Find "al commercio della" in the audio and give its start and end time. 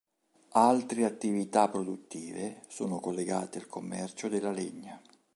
3.59-4.49